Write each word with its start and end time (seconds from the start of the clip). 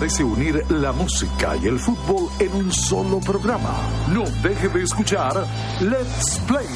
Parece 0.00 0.24
unir 0.24 0.64
la 0.70 0.92
música 0.92 1.56
y 1.62 1.66
el 1.66 1.78
fútbol 1.78 2.30
en 2.38 2.54
un 2.54 2.72
solo 2.72 3.20
programa? 3.20 3.68
No 4.08 4.24
deje 4.42 4.70
de 4.70 4.82
escuchar 4.82 5.44
Let's 5.78 6.40
Play. 6.48 6.66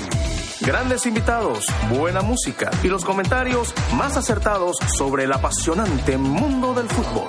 Grandes 0.61 1.07
invitados, 1.07 1.65
buena 1.97 2.21
música 2.21 2.71
y 2.83 2.89
los 2.89 3.03
comentarios 3.03 3.73
más 3.97 4.19
acertados 4.19 4.77
sobre 4.99 5.25
el 5.25 5.33
apasionante 5.33 6.19
mundo 6.19 6.75
del 6.75 6.87
fútbol. 6.87 7.29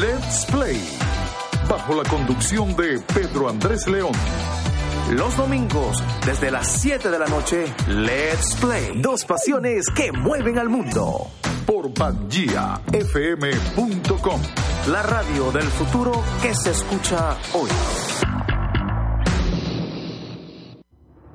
Let's 0.00 0.46
Play. 0.46 0.80
Bajo 1.68 2.00
la 2.00 2.08
conducción 2.08 2.76
de 2.76 3.00
Pedro 3.12 3.48
Andrés 3.48 3.88
León. 3.88 4.12
Los 5.10 5.36
domingos, 5.36 6.04
desde 6.24 6.52
las 6.52 6.68
7 6.68 7.10
de 7.10 7.18
la 7.18 7.26
noche, 7.26 7.64
Let's 7.88 8.54
Play. 8.60 9.02
Dos 9.02 9.24
pasiones 9.24 9.86
que 9.92 10.12
mueven 10.12 10.60
al 10.60 10.68
mundo. 10.68 11.26
Por 11.66 11.92
PangiaFM.com. 11.92 14.65
La 14.88 15.02
radio 15.02 15.50
del 15.50 15.64
futuro 15.64 16.12
que 16.40 16.54
se 16.54 16.70
escucha 16.70 17.36
hoy. 17.54 17.68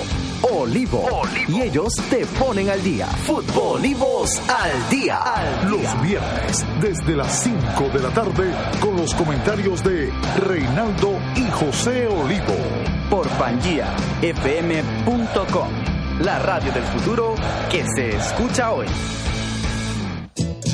Olivo. 0.43 1.23
Y 1.49 1.63
ellos 1.63 1.93
te 2.11 2.27
ponen 2.27 2.69
al 2.69 2.83
día. 2.83 3.07
Fútbol 3.07 3.85
y 3.85 3.95
voz 3.95 4.41
al 4.49 4.91
día. 4.91 5.21
Los 5.69 6.03
viernes, 6.03 6.67
desde 6.81 7.17
las 7.17 7.45
5 7.45 7.89
de 7.93 8.01
la 8.01 8.11
tarde, 8.11 8.53
con 8.81 8.97
los 8.97 9.15
comentarios 9.15 9.83
de 9.85 10.13
Reinaldo 10.39 11.19
y 11.37 11.49
José 11.51 12.09
Olivo. 12.09 12.82
Por 13.13 13.29
pangiafm.com, 13.29 14.23
la 16.23 16.39
radio 16.39 16.73
del 16.73 16.83
futuro 16.85 17.35
que 17.71 17.85
se 17.95 18.17
escucha 18.17 18.73
hoy. 18.73 18.87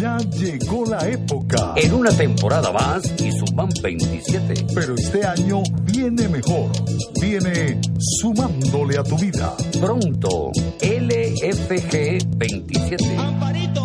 Ya 0.01 0.19
llegó 0.19 0.85
la 0.87 1.01
época. 1.09 1.73
En 1.75 1.93
una 1.95 2.13
temporada 2.13 2.71
más 2.71 3.03
y 3.21 3.33
suman 3.33 3.71
27. 3.83 4.67
Pero 4.73 4.95
este 4.95 5.27
año 5.27 5.65
viene 5.83 6.29
mejor. 6.29 6.71
Viene 7.21 7.81
sumándole 8.21 8.99
a 8.99 9.03
tu 9.03 9.19
vida. 9.19 9.57
Pronto, 9.81 10.53
LFG 10.81 12.25
27. 12.37 13.17
Amparito, 13.19 13.78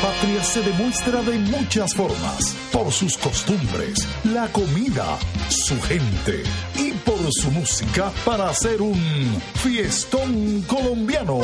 patria 0.00 0.42
se 0.42 0.62
demuestra 0.62 1.22
de 1.22 1.38
muchas 1.38 1.94
formas. 1.94 2.54
Por 2.72 2.92
sus 2.92 3.16
costumbres, 3.18 4.06
la 4.24 4.48
comida, 4.48 5.18
su 5.48 5.80
gente 5.82 6.42
y 6.76 6.92
por 6.92 7.18
su 7.32 7.50
música 7.50 8.12
para 8.24 8.48
hacer 8.48 8.80
un 8.80 9.42
fiestón 9.62 10.62
colombiano. 10.62 11.40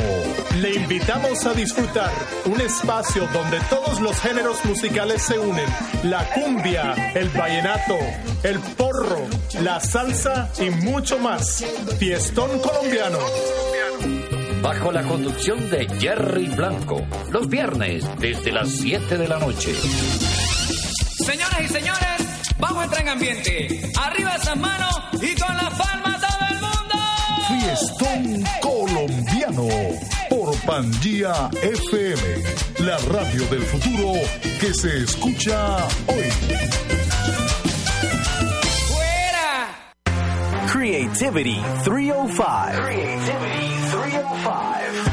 Le 0.61 0.75
invitamos 0.75 1.45
a 1.47 1.55
disfrutar 1.55 2.13
un 2.47 2.61
espacio 2.61 3.29
donde 3.33 3.59
todos 3.71 4.01
los 4.01 4.19
géneros 4.21 4.65
musicales 4.65 5.23
se 5.23 5.39
unen. 5.39 5.67
La 6.05 6.29
cumbia, 6.31 6.95
el 7.15 7.29
vallenato, 7.31 7.99
el 8.43 8.59
porro, 8.59 9.27
la 9.61 9.81
salsa 9.81 10.51
y 10.59 10.71
mucho 10.71 11.19
más. 11.19 11.65
Fiestón 11.99 12.59
colombiano. 12.61 13.19
Bajo 14.65 14.91
la 14.91 15.03
conducción 15.03 15.69
de 15.69 15.87
Jerry 16.01 16.47
Blanco. 16.47 17.07
Los 17.31 17.47
viernes 17.51 18.03
desde 18.19 18.51
las 18.51 18.71
7 18.71 19.19
de 19.19 19.29
la 19.29 19.39
noche. 19.39 19.75
Señoras 19.75 21.61
y 21.63 21.69
señores, 21.69 22.55
vamos 22.59 22.79
a 22.79 22.85
entrar 22.85 23.03
en 23.03 23.09
ambiente. 23.11 23.93
Arriba 23.95 24.37
esas 24.37 24.57
manos 24.57 24.95
y 25.21 25.39
con 25.39 25.55
la 25.55 25.69
palma 25.69 26.19
todo 26.19 26.47
el 26.49 26.55
mundo. 26.61 26.97
Fiestón 27.47 28.43
colombiano 28.63 29.69
por 30.31 30.57
Pangía 30.63 31.51
FM, 31.61 32.23
la 32.87 32.97
radio 32.97 33.47
del 33.49 33.63
futuro 33.65 34.15
que 34.59 34.73
se 34.73 35.03
escucha 35.03 35.77
hoy. 36.07 36.31
¡Fuera! 38.89 39.93
Creativity 40.73 41.61
305. 41.85 42.27
Creativity 42.73 43.15
305. 43.45 43.74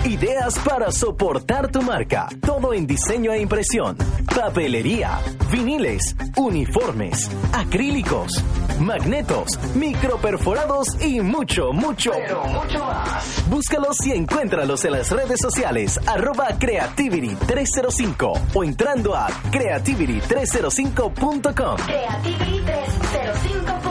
Ideas 0.06 0.58
para 0.60 0.92
soportar 0.92 1.72
tu 1.72 1.82
marca. 1.82 2.28
Todo 2.42 2.74
en 2.74 2.86
diseño 2.88 3.32
e 3.32 3.40
impresión. 3.40 3.96
Papelería, 4.36 5.20
viniles, 5.52 6.16
uniformes, 6.38 7.30
acrílicos, 7.54 8.44
magnetos, 8.80 9.58
microperforados 9.76 11.00
y 11.02 11.22
mucho, 11.22 11.72
mucho, 11.72 12.12
mucho 12.48 12.80
más. 12.80 13.44
Búscalos 13.50 13.98
y 14.06 14.12
encuéntralos 14.12 14.84
en 14.86 14.92
las 14.94 15.12
redes 15.12 15.40
sociales 15.40 16.00
arroba 16.08 16.50
creativity305 16.60 18.42
o 18.54 18.64
entrando 18.64 19.16
a 19.16 19.28
creativity305.com. 19.52 21.78
Creativity305.com. 21.78 23.91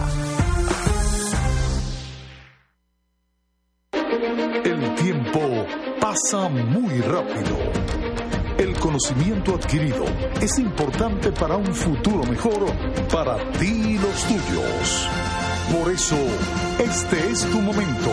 El 4.64 4.96
tiempo 4.96 5.40
pasa 6.00 6.48
muy 6.50 7.02
rápido. 7.02 7.58
El 8.58 8.74
conocimiento 8.80 9.56
adquirido 9.56 10.06
es 10.42 10.58
importante 10.60 11.32
para 11.32 11.58
un 11.58 11.74
futuro 11.74 12.24
mejor 12.24 12.66
para 13.12 13.38
ti 13.54 13.66
y 13.66 13.98
los 13.98 14.24
tuyos. 14.24 15.10
Por 15.72 15.92
eso, 15.92 16.18
este 16.80 17.32
es 17.32 17.42
tu 17.50 17.60
momento. 17.62 18.12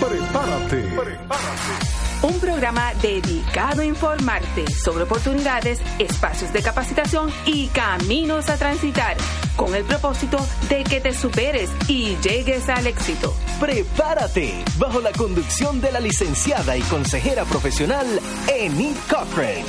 Prepárate. 0.00 2.03
Un 2.24 2.40
programa 2.40 2.92
dedicado 3.02 3.82
a 3.82 3.84
informarte 3.84 4.64
sobre 4.70 5.04
oportunidades, 5.04 5.78
espacios 5.98 6.52
de 6.54 6.62
capacitación 6.62 7.30
y 7.44 7.66
caminos 7.68 8.48
a 8.48 8.56
transitar, 8.56 9.16
con 9.56 9.74
el 9.74 9.84
propósito 9.84 10.38
de 10.68 10.84
que 10.84 11.00
te 11.00 11.12
superes 11.12 11.70
y 11.86 12.16
llegues 12.22 12.68
al 12.70 12.86
éxito. 12.86 13.34
Prepárate 13.60 14.64
bajo 14.78 15.00
la 15.00 15.12
conducción 15.12 15.82
de 15.82 15.92
la 15.92 16.00
licenciada 16.00 16.76
y 16.76 16.82
consejera 16.82 17.44
profesional 17.44 18.06
Eni 18.48 18.94
Cochran. 19.08 19.64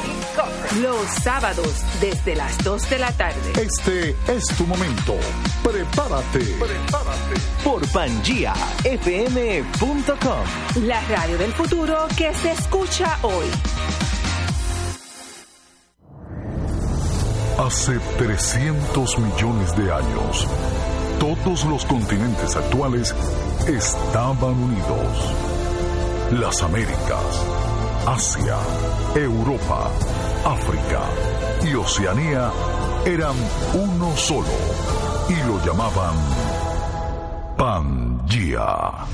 Los 0.82 1.08
sábados 1.24 1.84
desde 2.00 2.36
las 2.36 2.58
2 2.64 2.90
de 2.90 3.00
la 3.00 3.12
tarde. 3.12 3.54
Este 3.62 4.16
es 4.28 4.46
tu 4.58 4.66
momento. 4.66 5.16
Prepárate. 5.64 6.40
Prepárate. 6.40 7.36
Por 7.64 7.88
pangiafm.com. 7.92 8.66
La 10.84 11.02
radio 11.08 11.38
del 11.38 11.54
futuro 11.54 12.08
que 12.18 12.34
se 12.34 12.45
escucha 12.52 13.18
hoy. 13.24 13.46
Hace 17.58 18.00
300 18.18 19.18
millones 19.18 19.76
de 19.76 19.92
años, 19.92 20.48
todos 21.20 21.66
los 21.66 21.86
continentes 21.86 22.56
actuales 22.56 23.16
estaban 23.68 24.54
unidos. 24.54 25.34
Las 26.32 26.62
Américas, 26.64 27.46
Asia, 28.06 28.58
Europa, 29.16 29.90
África 30.46 31.02
y 31.64 31.76
Oceanía 31.76 32.52
eran 33.06 33.36
uno 33.74 34.16
solo 34.18 34.48
y 35.30 35.36
lo 35.48 35.64
llamaban 35.66 36.16
Pangea. 37.58 39.06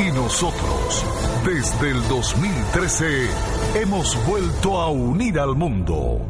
Y 0.00 0.10
nosotros, 0.10 1.06
desde 1.44 1.90
el 1.90 2.08
2013, 2.08 3.28
hemos 3.76 4.18
vuelto 4.26 4.80
a 4.80 4.90
unir 4.90 5.38
al 5.38 5.54
mundo. 5.54 6.20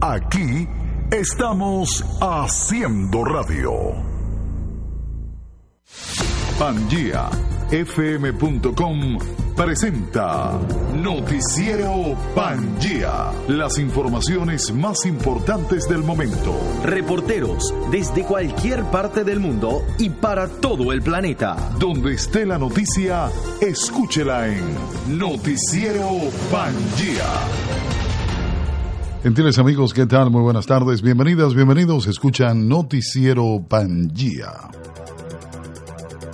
Aquí 0.00 0.66
estamos 1.10 2.02
haciendo 2.20 3.24
radio. 3.24 3.72
PangiaFM.com 6.58 9.45
presenta 9.56 10.52
Noticiero 10.94 12.14
Pangea. 12.34 13.32
Las 13.48 13.78
informaciones 13.78 14.70
más 14.72 15.06
importantes 15.06 15.88
del 15.88 16.04
momento. 16.04 16.54
Reporteros 16.84 17.74
desde 17.90 18.24
cualquier 18.24 18.84
parte 18.84 19.24
del 19.24 19.40
mundo 19.40 19.82
y 19.98 20.10
para 20.10 20.46
todo 20.46 20.92
el 20.92 21.00
planeta. 21.00 21.56
Donde 21.78 22.12
esté 22.12 22.44
la 22.44 22.58
noticia, 22.58 23.30
escúchela 23.60 24.46
en 24.46 25.18
Noticiero 25.18 26.10
Pangea. 26.52 27.32
Gentiles 29.22 29.58
amigos, 29.58 29.94
¿qué 29.94 30.04
tal? 30.06 30.30
Muy 30.30 30.42
buenas 30.42 30.66
tardes, 30.66 31.00
bienvenidas, 31.00 31.54
bienvenidos. 31.54 32.06
Escuchan 32.06 32.68
Noticiero 32.68 33.64
Pangea. 33.66 34.70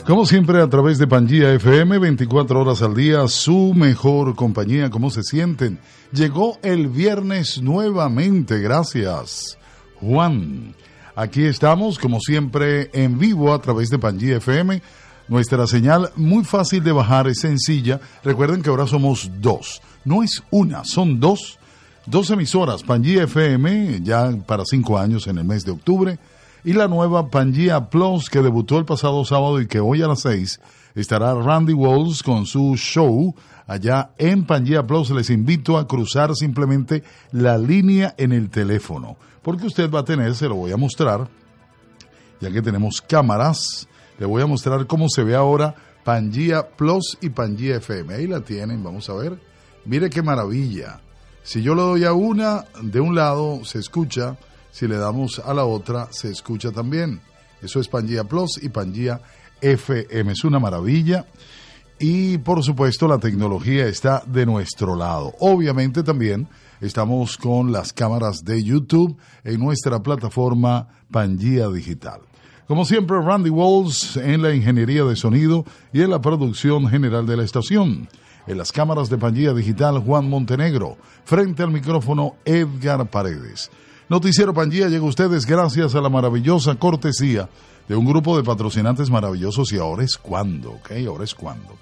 Como 0.06 0.26
siempre, 0.26 0.60
a 0.60 0.69
través 0.69 0.99
de 0.99 1.06
Pangía 1.06 1.54
FM, 1.54 1.96
24 1.99 2.60
horas 2.60 2.82
al 2.82 2.96
día, 2.96 3.28
su 3.28 3.72
mejor 3.72 4.34
compañía. 4.34 4.90
¿Cómo 4.90 5.10
se 5.10 5.22
sienten? 5.22 5.78
Llegó 6.12 6.58
el 6.64 6.88
viernes 6.88 7.62
nuevamente, 7.62 8.58
gracias. 8.58 9.56
Juan, 10.00 10.75
aquí 11.14 11.44
estamos, 11.44 12.00
como 12.00 12.19
siempre, 12.19 12.90
en 12.93 13.16
vivo 13.16 13.54
a 13.54 13.60
través 13.60 13.90
de 13.90 14.00
Pangía 14.00 14.38
FM. 14.38 14.82
Nuestra 15.28 15.69
señal 15.69 16.10
muy 16.16 16.43
fácil 16.43 16.82
de 16.82 16.90
bajar, 16.90 17.28
es 17.28 17.38
sencilla. 17.38 18.00
Recuerden 18.25 18.60
que 18.60 18.70
ahora 18.70 18.88
somos 18.88 19.31
dos. 19.38 19.81
No 20.04 20.25
es 20.25 20.43
una, 20.50 20.84
son 20.84 21.20
dos. 21.20 21.60
Dos 22.06 22.28
emisoras, 22.31 22.82
Pangía 22.82 23.22
FM, 23.22 24.00
ya 24.02 24.32
para 24.46 24.64
cinco 24.64 24.99
años 24.99 25.28
en 25.28 25.38
el 25.38 25.44
mes 25.44 25.64
de 25.64 25.70
octubre 25.70 26.19
y 26.64 26.73
la 26.73 26.88
nueva 26.88 27.29
Pangea 27.29 27.91
Plus 27.91 28.31
que 28.31 28.43
debutó 28.43 28.79
el 28.79 28.85
pasado 28.85 29.25
sábado 29.25 29.61
y 29.61 29.67
que 29.67 29.81
hoy 29.81 30.03
a 30.03 30.09
las 30.09 30.20
6 30.20 30.61
estará 30.94 31.35
Randy 31.35 31.73
Walls 31.73 32.23
con 32.23 32.47
su 32.47 32.76
show 32.76 33.35
allá 33.67 34.11
en 34.19 34.44
Pangea 34.44 34.87
Plus. 34.87 35.11
Les 35.11 35.31
invito 35.31 35.79
a 35.79 35.87
cruzar 35.87 36.35
simplemente 36.35 37.03
la 37.32 37.59
línea 37.59 38.14
en 38.17 38.32
el 38.32 38.50
teléfono 38.50 39.17
porque 39.43 39.67
usted 39.67 39.91
va 39.91 40.00
a 40.00 40.05
tener, 40.05 40.35
se 40.35 40.49
lo 40.49 40.55
voy 40.55 40.73
a 40.73 40.76
mostrar, 40.76 41.29
ya 42.41 42.50
que 42.50 42.62
tenemos 42.62 43.00
cámaras, 43.00 43.88
le 44.19 44.26
voy 44.26 44.43
a 44.43 44.47
mostrar 44.47 44.87
cómo 44.87 45.09
se 45.09 45.25
ve 45.25 45.35
ahora 45.35 45.75
Pangea 46.05 46.69
Plus 46.69 47.19
y 47.20 47.31
Pangea 47.31 47.76
FM. 47.76 48.14
Ahí 48.14 48.26
la 48.26 48.41
tienen, 48.41 48.82
vamos 48.82 49.09
a 49.11 49.14
ver. 49.14 49.38
Mire 49.85 50.11
qué 50.11 50.23
maravilla. 50.23 51.00
Si 51.43 51.62
yo 51.62 51.75
le 51.75 51.82
doy 51.82 52.05
a 52.05 52.12
una, 52.12 52.64
de 52.82 53.00
un 53.00 53.17
lado 53.17 53.64
se 53.64 53.81
escucha, 53.81 54.37
si 54.73 54.89
le 54.89 54.97
damos 54.97 55.39
a 55.39 55.55
la 55.55 55.65
otra, 55.65 56.09
se 56.11 56.31
escucha 56.31 56.73
también. 56.73 57.21
Eso 57.61 57.79
es 57.79 57.87
Pangea 57.87 58.25
Plus 58.25 58.59
y 58.61 58.71
Pangea 58.71 59.21
FM. 59.61 60.33
Es 60.33 60.43
una 60.45 60.59
maravilla. 60.59 61.27
Y 62.01 62.39
por 62.39 62.65
supuesto 62.65 63.07
la 63.07 63.19
tecnología 63.19 63.87
está 63.87 64.25
de 64.27 64.45
nuestro 64.45 64.97
lado. 64.97 65.35
Obviamente 65.39 66.03
también 66.03 66.49
estamos 66.81 67.37
con 67.37 67.71
las 67.71 67.93
cámaras 67.93 68.43
de 68.45 68.65
YouTube 68.65 69.17
en 69.45 69.61
nuestra 69.61 70.03
plataforma 70.03 70.89
Pangea 71.13 71.69
Digital. 71.69 72.23
Como 72.67 72.85
siempre, 72.85 73.21
Randy 73.21 73.51
Walls 73.51 74.17
en 74.17 74.41
la 74.41 74.55
ingeniería 74.55 75.05
de 75.05 75.15
sonido 75.15 75.65
y 75.93 76.01
en 76.01 76.11
la 76.11 76.21
producción 76.21 76.89
general 76.89 77.27
de 77.27 77.37
la 77.37 77.45
estación. 77.45 78.09
En 78.47 78.59
las 78.59 78.73
cámaras 78.73 79.11
de 79.11 79.19
Pangea 79.19 79.53
Digital, 79.53 79.99
Juan 79.99 80.29
Montenegro. 80.29 80.97
Frente 81.25 81.63
al 81.63 81.71
micrófono, 81.71 82.35
Edgar 82.45 83.09
Paredes. 83.11 83.71
Noticiero 84.08 84.52
Pangía 84.52 84.88
llega 84.88 85.04
a 85.04 85.08
ustedes 85.08 85.46
gracias 85.46 85.94
a 85.94 86.00
la 86.00 86.08
maravillosa 86.08 86.75
cortesía 86.75 87.49
de 87.88 87.96
un 87.96 88.04
grupo 88.04 88.37
de 88.37 88.43
patrocinantes 88.43 89.10
maravillosos 89.10 89.72
y 89.72 89.78
ahora 89.78 90.04
es 90.04 90.16
cuando, 90.16 90.72
¿ok? 90.72 90.93
Ahora 91.06 91.25
es 91.25 91.34
cuando. 91.34 91.76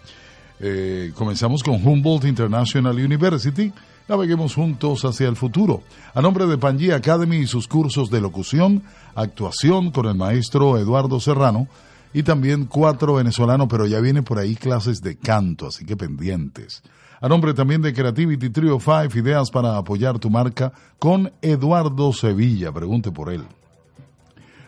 Eh, 0.61 1.13
comenzamos 1.15 1.63
con 1.63 1.75
Humboldt 1.75 2.25
International 2.25 2.95
University. 2.95 3.73
Naveguemos 4.09 4.55
juntos 4.55 5.05
hacia 5.05 5.29
el 5.29 5.37
futuro. 5.37 5.83
A 6.15 6.21
nombre 6.21 6.47
de 6.47 6.59
Pangía 6.59 6.97
Academy 6.97 7.39
y 7.39 7.47
sus 7.47 7.67
cursos 7.67 8.11
de 8.11 8.21
locución, 8.21 8.83
actuación 9.15 9.91
con 9.91 10.07
el 10.07 10.15
maestro 10.15 10.79
Eduardo 10.79 11.21
Serrano 11.21 11.69
y 12.13 12.23
también 12.23 12.67
cuatro 12.67 13.15
venezolanos, 13.15 13.69
pero 13.71 13.87
ya 13.87 14.01
viene 14.01 14.23
por 14.23 14.39
ahí 14.39 14.57
clases 14.57 15.01
de 15.01 15.17
canto, 15.17 15.69
así 15.69 15.85
que 15.85 15.97
pendientes. 15.97 16.83
A 17.23 17.29
nombre 17.29 17.53
también 17.53 17.83
de 17.83 17.93
Creativity 17.93 18.49
Trio 18.49 18.81
5, 18.81 19.19
ideas 19.19 19.51
para 19.51 19.77
apoyar 19.77 20.19
tu 20.19 20.31
marca 20.31 20.73
con 20.99 21.31
Eduardo 21.43 22.15
Sevilla, 22.15 22.73
pregunte 22.73 23.13
por 23.13 23.31
él. 23.31 23.45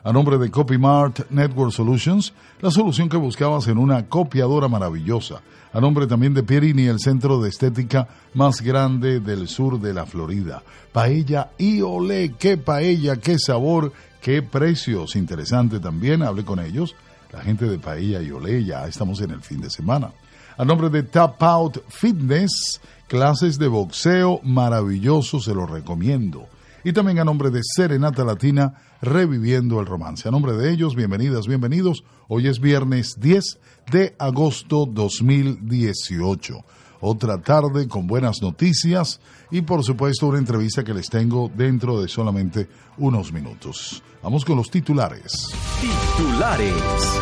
A 0.04 0.12
nombre 0.12 0.36
de 0.36 0.50
CopyMart 0.50 1.30
Network 1.30 1.72
Solutions, 1.72 2.34
la 2.60 2.70
solución 2.70 3.08
que 3.08 3.16
buscabas 3.16 3.68
en 3.68 3.78
una 3.78 4.06
copiadora 4.06 4.68
maravillosa. 4.68 5.40
A 5.72 5.80
nombre 5.80 6.06
también 6.06 6.34
de 6.34 6.42
Pierini, 6.42 6.88
el 6.88 6.98
centro 6.98 7.40
de 7.40 7.48
estética 7.48 8.06
más 8.34 8.60
grande 8.60 9.20
del 9.20 9.48
sur 9.48 9.80
de 9.80 9.94
la 9.94 10.04
Florida. 10.04 10.62
Paella 10.92 11.52
y 11.56 11.80
olé, 11.80 12.34
qué 12.38 12.58
paella, 12.58 13.16
qué 13.16 13.38
sabor, 13.38 13.94
qué 14.20 14.42
precios. 14.42 15.16
Interesante 15.16 15.80
también, 15.80 16.22
hablé 16.22 16.44
con 16.44 16.60
ellos. 16.60 16.94
La 17.32 17.40
gente 17.40 17.64
de 17.64 17.78
Paella 17.78 18.20
y 18.20 18.30
olé, 18.30 18.62
ya 18.62 18.86
estamos 18.86 19.22
en 19.22 19.30
el 19.30 19.40
fin 19.40 19.62
de 19.62 19.70
semana 19.70 20.12
a 20.56 20.64
nombre 20.64 20.90
de 20.90 21.02
Tap 21.02 21.42
Out 21.42 21.78
Fitness, 21.88 22.80
clases 23.08 23.58
de 23.58 23.68
boxeo 23.68 24.40
maravilloso, 24.42 25.40
se 25.40 25.54
lo 25.54 25.66
recomiendo. 25.66 26.46
Y 26.84 26.92
también 26.92 27.20
a 27.20 27.24
nombre 27.24 27.50
de 27.50 27.60
Serenata 27.62 28.24
Latina, 28.24 28.74
reviviendo 29.00 29.80
el 29.80 29.86
romance. 29.86 30.28
A 30.28 30.32
nombre 30.32 30.52
de 30.54 30.72
ellos, 30.72 30.96
bienvenidas, 30.96 31.46
bienvenidos. 31.46 32.04
Hoy 32.28 32.48
es 32.48 32.60
viernes 32.60 33.16
10 33.20 33.58
de 33.90 34.16
agosto 34.18 34.86
2018. 34.86 36.54
Otra 37.00 37.38
tarde 37.38 37.88
con 37.88 38.06
buenas 38.06 38.42
noticias 38.42 39.20
y 39.50 39.62
por 39.62 39.82
supuesto 39.82 40.28
una 40.28 40.38
entrevista 40.38 40.84
que 40.84 40.94
les 40.94 41.08
tengo 41.08 41.50
dentro 41.52 42.00
de 42.00 42.08
solamente 42.08 42.68
unos 42.98 43.32
minutos. 43.32 44.02
Vamos 44.22 44.44
con 44.44 44.56
los 44.56 44.70
titulares. 44.70 45.48
Titulares 45.80 47.20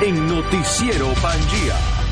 en 0.00 0.28
Noticiero 0.28 1.08
Pangía. 1.20 2.07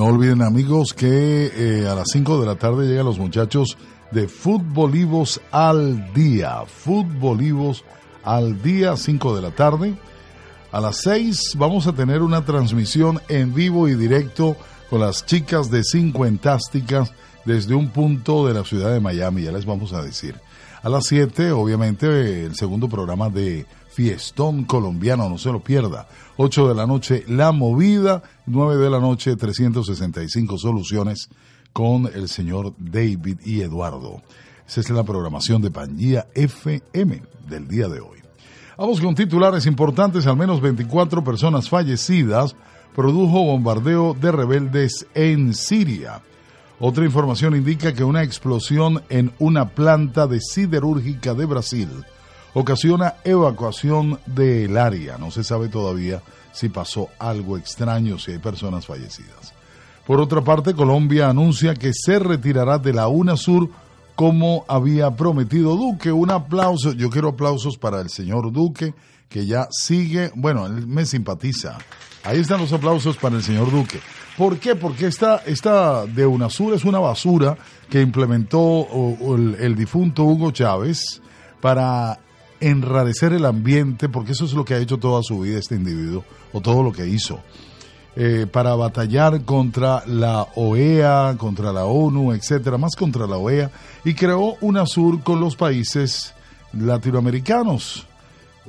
No 0.00 0.06
olviden 0.06 0.40
amigos 0.40 0.94
que 0.94 1.52
eh, 1.54 1.86
a 1.86 1.94
las 1.94 2.06
5 2.10 2.40
de 2.40 2.46
la 2.46 2.54
tarde 2.54 2.86
llegan 2.86 3.04
los 3.04 3.18
muchachos 3.18 3.76
de 4.10 4.28
Futbolivos 4.28 5.42
al 5.50 6.14
Día. 6.14 6.62
Futbolivos 6.64 7.84
al 8.24 8.62
Día, 8.62 8.96
5 8.96 9.36
de 9.36 9.42
la 9.42 9.50
tarde. 9.50 9.92
A 10.72 10.80
las 10.80 11.02
6 11.02 11.56
vamos 11.58 11.86
a 11.86 11.92
tener 11.92 12.22
una 12.22 12.46
transmisión 12.46 13.20
en 13.28 13.52
vivo 13.52 13.88
y 13.88 13.94
directo 13.94 14.56
con 14.88 15.00
las 15.00 15.26
chicas 15.26 15.70
de 15.70 15.84
Cincuentásticas 15.84 17.12
desde 17.44 17.74
un 17.74 17.90
punto 17.90 18.46
de 18.46 18.54
la 18.54 18.64
ciudad 18.64 18.94
de 18.94 19.00
Miami, 19.00 19.42
ya 19.42 19.52
les 19.52 19.66
vamos 19.66 19.92
a 19.92 20.00
decir. 20.00 20.34
A 20.82 20.88
las 20.88 21.04
7, 21.08 21.52
obviamente, 21.52 22.46
el 22.46 22.56
segundo 22.56 22.88
programa 22.88 23.28
de 23.28 23.66
Fiestón 24.00 24.64
Colombiano, 24.64 25.28
no 25.28 25.36
se 25.36 25.52
lo 25.52 25.60
pierda. 25.60 26.08
8 26.38 26.68
de 26.68 26.74
la 26.74 26.86
noche, 26.86 27.22
La 27.28 27.52
Movida, 27.52 28.22
9 28.46 28.82
de 28.82 28.88
la 28.88 28.98
noche, 28.98 29.36
365 29.36 30.56
soluciones 30.56 31.28
con 31.74 32.06
el 32.06 32.30
señor 32.30 32.72
David 32.78 33.40
y 33.44 33.60
Eduardo. 33.60 34.22
Esa 34.66 34.80
es 34.80 34.88
la 34.88 35.04
programación 35.04 35.60
de 35.60 35.70
Pangía 35.70 36.28
FM 36.34 37.22
del 37.46 37.68
día 37.68 37.88
de 37.88 38.00
hoy. 38.00 38.20
Vamos 38.78 39.02
con 39.02 39.14
titulares 39.14 39.66
importantes, 39.66 40.26
al 40.26 40.38
menos 40.38 40.62
24 40.62 41.22
personas 41.22 41.68
fallecidas 41.68 42.56
produjo 42.96 43.44
bombardeo 43.44 44.16
de 44.18 44.32
rebeldes 44.32 45.06
en 45.12 45.52
Siria. 45.52 46.22
Otra 46.78 47.04
información 47.04 47.54
indica 47.54 47.92
que 47.92 48.04
una 48.04 48.22
explosión 48.22 49.02
en 49.10 49.30
una 49.38 49.68
planta 49.68 50.26
de 50.26 50.40
siderúrgica 50.40 51.34
de 51.34 51.44
Brasil 51.44 51.90
ocasiona 52.54 53.14
evacuación 53.24 54.18
del 54.26 54.76
área. 54.76 55.18
No 55.18 55.30
se 55.30 55.44
sabe 55.44 55.68
todavía 55.68 56.22
si 56.52 56.68
pasó 56.68 57.08
algo 57.18 57.56
extraño, 57.56 58.18
si 58.18 58.32
hay 58.32 58.38
personas 58.38 58.86
fallecidas. 58.86 59.54
Por 60.06 60.20
otra 60.20 60.42
parte, 60.42 60.74
Colombia 60.74 61.28
anuncia 61.28 61.74
que 61.74 61.92
se 61.94 62.18
retirará 62.18 62.78
de 62.78 62.92
la 62.92 63.08
UNASUR 63.08 63.70
como 64.16 64.64
había 64.68 65.10
prometido 65.12 65.76
Duque. 65.76 66.10
Un 66.10 66.30
aplauso, 66.30 66.92
yo 66.92 67.10
quiero 67.10 67.28
aplausos 67.28 67.78
para 67.78 68.00
el 68.00 68.10
señor 68.10 68.52
Duque, 68.52 68.94
que 69.28 69.46
ya 69.46 69.68
sigue, 69.70 70.32
bueno, 70.34 70.66
él 70.66 70.86
me 70.86 71.06
simpatiza. 71.06 71.78
Ahí 72.24 72.40
están 72.40 72.60
los 72.60 72.72
aplausos 72.72 73.16
para 73.16 73.36
el 73.36 73.42
señor 73.42 73.70
Duque. 73.70 74.00
¿Por 74.36 74.58
qué? 74.58 74.74
Porque 74.74 75.06
esta, 75.06 75.36
esta 75.46 76.06
de 76.06 76.26
UNASUR 76.26 76.74
es 76.74 76.84
una 76.84 76.98
basura 76.98 77.56
que 77.88 78.00
implementó 78.00 78.86
el, 79.34 79.56
el 79.60 79.76
difunto 79.76 80.24
Hugo 80.24 80.50
Chávez 80.50 81.22
para 81.60 82.18
enrarecer 82.60 83.32
el 83.32 83.44
ambiente, 83.44 84.08
porque 84.08 84.32
eso 84.32 84.44
es 84.44 84.52
lo 84.52 84.64
que 84.64 84.74
ha 84.74 84.78
hecho 84.78 84.98
toda 84.98 85.22
su 85.22 85.40
vida 85.40 85.58
este 85.58 85.74
individuo, 85.74 86.24
o 86.52 86.60
todo 86.60 86.82
lo 86.82 86.92
que 86.92 87.06
hizo, 87.06 87.40
eh, 88.16 88.46
para 88.50 88.74
batallar 88.74 89.42
contra 89.44 90.04
la 90.06 90.46
OEA, 90.54 91.34
contra 91.38 91.72
la 91.72 91.84
ONU, 91.84 92.32
etcétera, 92.32 92.78
más 92.78 92.96
contra 92.96 93.26
la 93.26 93.36
OEA, 93.36 93.70
y 94.04 94.14
creó 94.14 94.56
UNASUR 94.60 95.22
con 95.22 95.40
los 95.40 95.56
países 95.56 96.34
latinoamericanos. 96.72 98.06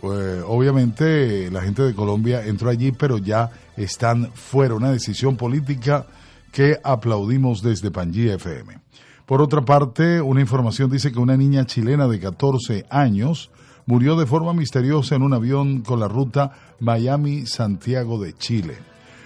Eh, 0.03 0.41
obviamente 0.48 1.51
la 1.51 1.62
gente 1.62 1.83
de 1.83 1.93
Colombia 1.93 2.45
entró 2.45 2.69
allí, 2.69 2.91
pero 2.91 3.17
ya 3.17 3.51
están 3.77 4.31
fuera. 4.33 4.74
Una 4.75 4.91
decisión 4.91 5.38
política 5.38 6.07
que 6.51 6.79
aplaudimos 6.83 7.62
desde 7.62 7.91
Pangía 7.91 8.36
FM. 8.36 8.79
Por 9.25 9.41
otra 9.41 9.62
parte, 9.62 10.19
una 10.19 10.41
información 10.41 10.89
dice 10.89 11.12
que 11.12 11.19
una 11.19 11.38
niña 11.38 11.65
chilena 11.65 12.07
de 12.07 12.19
14 12.19 12.86
años 12.89 13.50
murió 13.85 14.15
de 14.15 14.25
forma 14.25 14.53
misteriosa 14.53 15.15
en 15.15 15.23
un 15.23 15.33
avión 15.33 15.81
con 15.81 16.00
la 16.00 16.07
ruta 16.07 16.51
Miami-Santiago 16.79 18.21
de 18.21 18.33
Chile. 18.33 18.77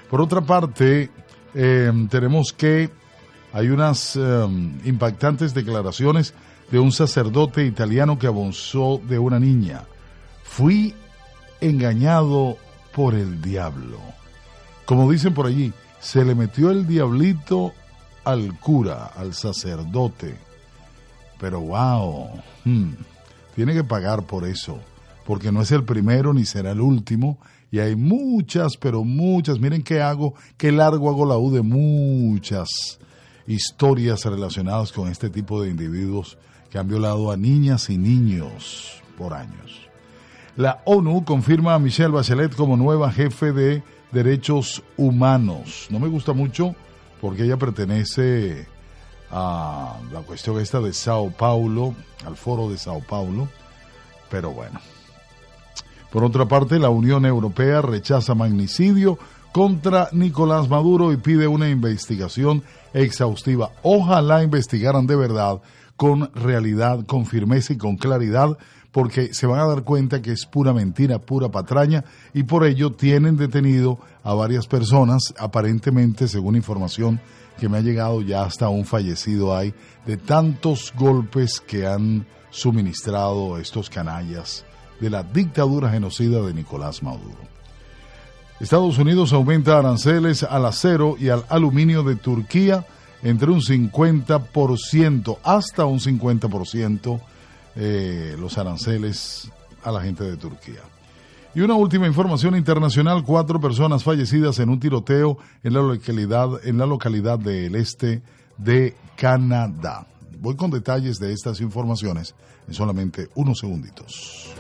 Por 0.10 0.22
otra 0.22 0.42
parte, 0.42 1.10
em, 1.54 2.08
tenemos 2.08 2.54
que 2.54 2.90
hay 3.54 3.70
unas 3.70 4.16
em, 4.16 4.80
impactantes 4.86 5.54
declaraciones 5.54 6.34
de 6.72 6.80
un 6.80 6.92
sacerdote 6.92 7.66
italiano 7.66 8.20
que 8.20 8.28
abusó 8.28 9.00
de 9.08 9.20
una 9.20 9.40
niña. 9.40 9.84
Fui 10.44 10.94
engañado 11.62 12.58
por 12.94 13.14
el 13.14 13.42
diablo. 13.42 14.00
Como 14.86 15.10
dicen 15.12 15.34
por 15.34 15.48
allí, 15.48 15.74
se 16.00 16.24
le 16.24 16.36
metió 16.36 16.70
el 16.70 16.86
diablito 16.86 17.74
al 18.24 18.60
cura, 18.60 19.12
al 19.16 19.34
sacerdote. 19.34 20.38
Pero 21.40 21.62
wow, 21.62 22.30
tiene 23.56 23.74
que 23.74 23.84
pagar 23.84 24.24
por 24.24 24.46
eso, 24.46 24.80
porque 25.26 25.52
no 25.52 25.62
es 25.62 25.72
el 25.72 25.84
primero 25.84 26.34
ni 26.34 26.46
será 26.46 26.72
el 26.72 26.82
último. 26.82 27.38
Y 27.72 27.80
hay 27.80 27.96
muchas, 27.96 28.78
pero 28.78 29.04
muchas, 29.04 29.60
miren 29.60 29.82
qué 29.82 30.02
hago, 30.02 30.36
qué 30.58 30.72
largo 30.72 31.10
hago 31.10 31.26
la 31.26 31.38
U 31.38 31.52
de 31.52 31.62
muchas 31.62 32.70
historias 33.48 34.24
relacionadas 34.26 34.92
con 34.92 35.10
este 35.10 35.30
tipo 35.30 35.62
de 35.62 35.70
individuos 35.70 36.38
que 36.70 36.78
han 36.78 36.88
violado 36.88 37.32
a 37.32 37.38
niñas 37.38 37.90
y 37.90 37.98
niños 37.98 39.02
por 39.18 39.34
años. 39.34 39.90
La 40.58 40.82
ONU 40.86 41.26
confirma 41.26 41.74
a 41.74 41.80
Michelle 41.80 42.10
Bachelet 42.10 42.56
como 42.56 42.78
nueva 42.78 43.12
jefe 43.12 43.52
de 43.52 43.84
derechos 44.12 44.84
humanos. 44.96 45.88
No 45.90 46.00
me 46.00 46.08
gusta 46.08 46.34
mucho 46.34 46.76
porque 47.20 47.44
ella 47.44 47.58
pertenece 47.58 48.68
a 49.32 49.98
la 50.12 50.22
cuestión 50.22 50.60
esta 50.60 50.80
de 50.80 50.94
Sao 50.94 51.32
Paulo, 51.32 51.96
al 52.26 52.36
foro 52.36 52.70
de 52.70 52.78
Sao 52.78 53.02
Paulo, 53.02 53.48
pero 54.30 54.52
bueno. 54.52 54.80
Por 56.12 56.24
otra 56.24 56.46
parte, 56.48 56.80
la 56.80 56.90
Unión 56.90 57.26
Europea 57.26 57.82
rechaza 57.82 58.36
magnicidio 58.36 59.20
contra 59.52 60.10
Nicolás 60.12 60.70
Maduro 60.70 61.12
y 61.12 61.18
pide 61.18 61.48
una 61.48 61.70
investigación 61.70 62.64
exhaustiva. 62.94 63.72
Ojalá 63.84 64.44
investigaran 64.44 65.08
de 65.08 65.16
verdad, 65.16 65.62
con 65.96 66.34
realidad, 66.34 67.06
con 67.06 67.26
firmeza 67.26 67.74
y 67.74 67.78
con 67.78 67.98
claridad 67.98 68.58
porque 68.96 69.34
se 69.34 69.46
van 69.46 69.60
a 69.60 69.68
dar 69.68 69.84
cuenta 69.84 70.22
que 70.22 70.32
es 70.32 70.46
pura 70.46 70.72
mentira, 70.72 71.20
pura 71.20 71.50
patraña, 71.50 72.06
y 72.34 72.44
por 72.44 72.66
ello 72.66 72.94
tienen 72.94 73.36
detenido 73.36 74.00
a 74.24 74.34
varias 74.34 74.68
personas, 74.68 75.34
aparentemente, 75.38 76.30
según 76.30 76.56
información 76.56 77.20
que 77.60 77.68
me 77.68 77.78
ha 77.78 77.82
llegado, 77.82 78.22
ya 78.22 78.44
hasta 78.44 78.70
un 78.70 78.86
fallecido 78.86 79.54
hay, 79.54 79.74
de 80.06 80.16
tantos 80.16 80.94
golpes 80.98 81.60
que 81.60 81.86
han 81.86 82.26
suministrado 82.52 83.58
estos 83.58 83.90
canallas 83.90 84.64
de 85.02 85.10
la 85.10 85.24
dictadura 85.24 85.90
genocida 85.90 86.42
de 86.42 86.54
Nicolás 86.54 87.04
Maduro. 87.04 87.42
Estados 88.62 88.98
Unidos 88.98 89.34
aumenta 89.34 89.78
aranceles 89.78 90.44
al 90.44 90.66
acero 90.66 91.18
y 91.20 91.28
al 91.28 91.44
aluminio 91.50 92.02
de 92.02 92.16
Turquía 92.16 92.86
entre 93.24 93.52
un 93.52 93.60
50% 93.60 95.38
hasta 95.44 95.84
un 95.84 96.00
50% 96.00 97.20
eh, 97.76 98.36
los 98.40 98.58
aranceles 98.58 99.52
a 99.84 99.92
la 99.92 100.02
gente 100.02 100.24
de 100.24 100.38
Turquía. 100.38 100.82
Y 101.54 101.62
una 101.62 101.76
última 101.76 102.06
información 102.06 102.56
internacional, 102.56 103.24
cuatro 103.24 103.62
personas 103.62 104.04
fallecidas 104.04 104.60
en 104.60 104.70
un 104.70 104.80
tiroteo 104.80 105.38
en 105.64 105.74
la 105.74 105.82
localidad, 105.82 106.66
en 106.66 106.78
la 106.78 106.86
localidad 106.86 107.40
del 107.40 107.76
este 107.76 108.22
de 108.58 108.96
Canadá. 109.16 110.06
Voy 110.40 110.56
con 110.56 110.70
detalles 110.70 111.18
de 111.18 111.32
estas 111.32 111.62
informaciones 111.62 112.36
en 112.68 112.74
solamente 112.74 113.30
unos 113.36 113.60
segunditos. 113.60 114.54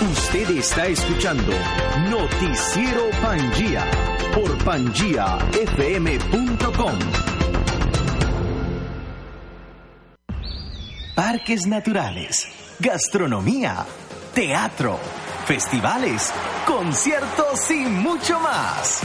Usted 0.00 0.50
está 0.50 0.86
escuchando 0.86 1.52
Noticiero 2.10 3.10
Pangía 3.22 3.84
por 4.34 4.56
pangiafm.com. 4.64 7.49
parques 11.14 11.66
naturales, 11.66 12.48
gastronomía, 12.78 13.84
teatro, 14.34 14.98
festivales, 15.46 16.32
conciertos 16.66 17.70
y 17.70 17.86
mucho 17.86 18.38
más. 18.40 19.00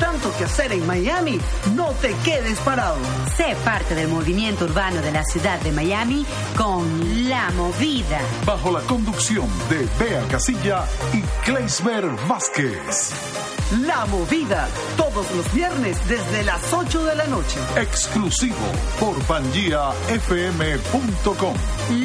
Tanto 0.00 0.32
que 0.36 0.44
hacer 0.44 0.72
en 0.72 0.86
Miami, 0.86 1.40
no 1.74 1.86
te 2.02 2.12
quedes 2.24 2.58
parado. 2.60 2.98
Sé 3.36 3.56
parte 3.64 3.94
del 3.94 4.08
movimiento 4.08 4.66
urbano 4.66 5.00
de 5.00 5.12
la 5.12 5.24
ciudad 5.24 5.58
de 5.60 5.72
Miami 5.72 6.26
con 6.56 7.28
La 7.28 7.50
Movida. 7.52 8.20
Bajo 8.44 8.70
la 8.70 8.80
conducción 8.80 9.48
de 9.70 9.88
Bea 9.98 10.22
Casilla 10.28 10.84
y 11.12 11.22
Kleismer 11.44 12.04
Vázquez. 12.28 13.12
La 13.84 14.06
Movida, 14.06 14.68
todos 14.96 15.28
los 15.34 15.52
viernes 15.52 15.98
desde 16.08 16.44
las 16.44 16.72
8 16.72 17.04
de 17.04 17.16
la 17.16 17.26
noche. 17.26 17.58
Exclusivo 17.76 18.54
por 19.00 19.18
pangiafm.com. 19.24 21.54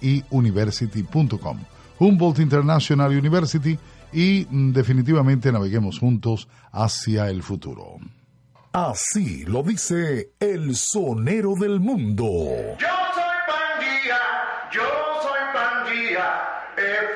hiuniversity.com. 0.00 1.58
Humboldt 1.98 2.38
International 2.38 3.10
University 3.10 3.76
y 4.12 4.46
mm, 4.48 4.72
definitivamente 4.72 5.52
naveguemos 5.52 5.98
juntos 5.98 6.48
hacia 6.72 7.28
el 7.28 7.42
futuro. 7.42 7.98
Así 8.72 9.44
lo 9.44 9.62
dice 9.62 10.30
el 10.38 10.74
sonero 10.76 11.54
del 11.58 11.80
mundo. 11.80 12.24
Yo 12.24 12.88
soy 13.14 13.36
Pangía, 13.46 14.18
yo 14.72 14.82
soy 15.22 15.40
Pangía 15.52 16.40
FM. 16.76 17.09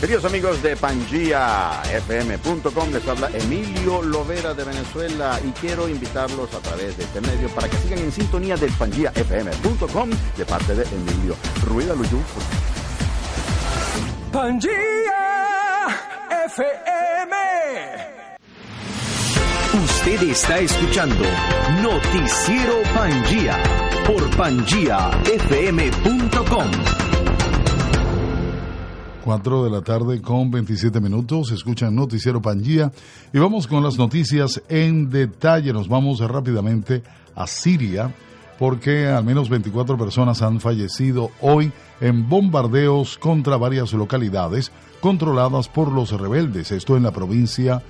Queridos 0.00 0.24
amigos 0.24 0.62
de 0.62 0.76
PangiaFM.com, 0.76 2.90
les 2.90 3.06
habla 3.06 3.28
Emilio 3.34 4.00
Lovera 4.00 4.54
de 4.54 4.64
Venezuela 4.64 5.38
y 5.46 5.50
quiero 5.60 5.90
invitarlos 5.90 6.54
a 6.54 6.58
través 6.60 6.96
de 6.96 7.04
este 7.04 7.20
medio 7.20 7.50
para 7.50 7.68
que 7.68 7.76
sigan 7.76 7.98
en 7.98 8.10
sintonía 8.10 8.56
del 8.56 8.72
PangiaFM.com 8.72 10.08
de 10.38 10.44
parte 10.46 10.74
de 10.74 10.84
Emilio 10.84 11.36
Ruida 11.66 11.94
Luyú. 11.94 12.18
Pangea 14.32 15.88
FM. 16.46 17.36
Usted 19.84 20.22
está 20.30 20.60
escuchando 20.60 21.26
Noticiero 21.82 22.82
Pangía 22.94 23.58
por 24.06 24.34
pangiafm.com. 24.34 26.70
4 29.24 29.64
de 29.64 29.70
la 29.70 29.82
tarde 29.82 30.20
con 30.22 30.50
27 30.50 31.00
minutos, 31.00 31.50
escuchan 31.50 31.94
Noticiero 31.94 32.40
Pangía 32.40 32.90
y 33.32 33.38
vamos 33.38 33.66
con 33.66 33.82
las 33.82 33.98
noticias 33.98 34.62
en 34.68 35.10
detalle. 35.10 35.72
Nos 35.72 35.88
vamos 35.88 36.20
rápidamente 36.20 37.02
a 37.34 37.46
Siria 37.46 38.14
porque 38.58 39.06
al 39.06 39.24
menos 39.24 39.48
24 39.48 39.96
personas 39.96 40.42
han 40.42 40.60
fallecido 40.60 41.30
hoy 41.40 41.72
en 42.00 42.28
bombardeos 42.28 43.18
contra 43.18 43.56
varias 43.56 43.92
localidades 43.92 44.72
controladas 45.00 45.68
por 45.68 45.92
los 45.92 46.12
rebeldes. 46.12 46.72
Esto 46.72 46.96
en 46.96 47.02
la 47.02 47.10
provincia 47.10 47.82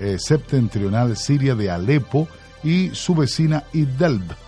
eh, 0.00 0.16
septentrional 0.18 1.16
siria 1.16 1.54
de 1.54 1.70
Alepo 1.70 2.28
y 2.62 2.90
su 2.90 3.14
vecina 3.14 3.64
Idlib 3.72 4.47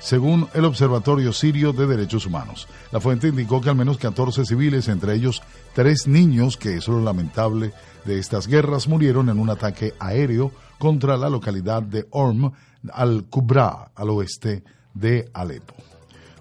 según 0.00 0.48
el 0.54 0.64
Observatorio 0.64 1.32
Sirio 1.32 1.72
de 1.72 1.86
Derechos 1.86 2.26
Humanos. 2.26 2.66
La 2.90 3.00
fuente 3.00 3.28
indicó 3.28 3.60
que 3.60 3.70
al 3.70 3.76
menos 3.76 3.98
14 3.98 4.44
civiles, 4.44 4.88
entre 4.88 5.14
ellos 5.14 5.42
tres 5.74 6.08
niños, 6.08 6.56
que 6.56 6.76
es 6.76 6.88
lo 6.88 7.00
lamentable 7.00 7.72
de 8.04 8.18
estas 8.18 8.48
guerras, 8.48 8.88
murieron 8.88 9.28
en 9.28 9.38
un 9.38 9.50
ataque 9.50 9.94
aéreo 9.98 10.50
contra 10.78 11.16
la 11.16 11.28
localidad 11.28 11.82
de 11.82 12.08
Orm 12.10 12.52
al-Kubra, 12.92 13.92
al 13.94 14.10
oeste 14.10 14.64
de 14.94 15.30
Alepo. 15.32 15.74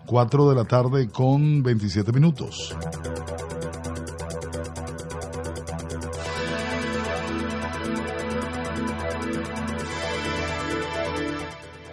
4 0.06 0.50
de 0.50 0.56
la 0.56 0.66
tarde 0.66 1.10
con 1.10 1.62
27 1.62 2.12
minutos. 2.12 2.76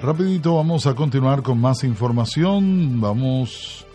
Rapidito 0.03 0.57
vamos 0.57 0.87
a 0.87 0.95
continuar 0.95 1.43
con 1.43 1.59
más 1.59 1.83
información, 1.83 3.01
vamos 3.01 3.87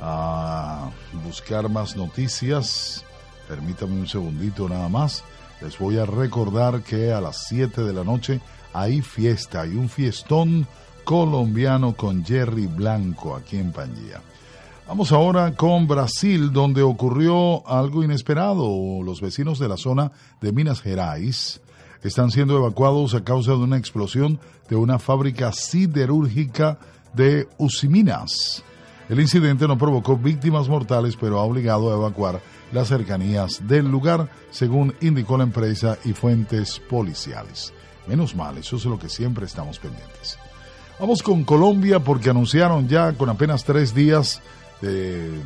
a 0.00 0.90
buscar 1.24 1.68
más 1.68 1.96
noticias. 1.96 3.04
Permítame 3.46 3.92
un 3.92 4.08
segundito 4.08 4.68
nada 4.68 4.88
más. 4.88 5.22
Les 5.60 5.78
voy 5.78 5.98
a 5.98 6.04
recordar 6.04 6.82
que 6.82 7.12
a 7.12 7.20
las 7.20 7.46
7 7.46 7.82
de 7.82 7.92
la 7.92 8.02
noche 8.02 8.40
hay 8.72 9.02
fiesta, 9.02 9.60
hay 9.60 9.76
un 9.76 9.88
fiestón 9.88 10.66
colombiano 11.04 11.94
con 11.94 12.24
Jerry 12.24 12.66
Blanco 12.66 13.36
aquí 13.36 13.58
en 13.58 13.70
Pangía. 13.70 14.20
Vamos 14.88 15.12
ahora 15.12 15.54
con 15.54 15.86
Brasil, 15.86 16.52
donde 16.52 16.82
ocurrió 16.82 17.66
algo 17.68 18.02
inesperado. 18.02 18.68
Los 19.04 19.20
vecinos 19.20 19.60
de 19.60 19.68
la 19.68 19.76
zona 19.76 20.10
de 20.40 20.50
Minas 20.50 20.80
Gerais 20.80 21.60
están 22.06 22.30
siendo 22.30 22.56
evacuados 22.56 23.14
a 23.14 23.24
causa 23.24 23.52
de 23.52 23.58
una 23.58 23.76
explosión 23.76 24.38
de 24.68 24.76
una 24.76 24.98
fábrica 24.98 25.52
siderúrgica 25.52 26.78
de 27.14 27.48
Usiminas. 27.58 28.62
El 29.08 29.20
incidente 29.20 29.68
no 29.68 29.78
provocó 29.78 30.16
víctimas 30.16 30.68
mortales, 30.68 31.16
pero 31.16 31.38
ha 31.38 31.42
obligado 31.42 31.92
a 31.92 31.96
evacuar 31.96 32.40
las 32.72 32.88
cercanías 32.88 33.66
del 33.66 33.88
lugar, 33.88 34.28
según 34.50 34.94
indicó 35.00 35.36
la 35.36 35.44
empresa 35.44 35.96
y 36.04 36.12
fuentes 36.12 36.80
policiales. 36.80 37.72
Menos 38.08 38.34
mal, 38.34 38.58
eso 38.58 38.76
es 38.76 38.84
lo 38.84 38.98
que 38.98 39.08
siempre 39.08 39.46
estamos 39.46 39.78
pendientes. 39.78 40.38
Vamos 40.98 41.22
con 41.22 41.44
Colombia 41.44 42.00
porque 42.00 42.30
anunciaron 42.30 42.88
ya 42.88 43.12
con 43.12 43.28
apenas 43.28 43.64
tres 43.64 43.94
días 43.94 44.40
en, 44.82 45.42